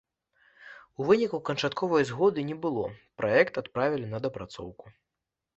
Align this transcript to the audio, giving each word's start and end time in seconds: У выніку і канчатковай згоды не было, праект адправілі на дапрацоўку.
У 1.01 1.05
выніку 1.09 1.37
і 1.41 1.43
канчатковай 1.49 2.07
згоды 2.11 2.45
не 2.49 2.57
было, 2.63 2.83
праект 3.23 3.63
адправілі 3.63 4.05
на 4.15 4.25
дапрацоўку. 4.29 4.85